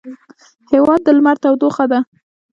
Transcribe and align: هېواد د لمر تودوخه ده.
هېواد 0.71 0.99
د 1.03 1.07
لمر 1.17 1.35
تودوخه 1.43 1.85
ده. 1.91 1.99